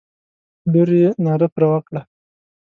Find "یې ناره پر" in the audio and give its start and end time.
1.01-1.63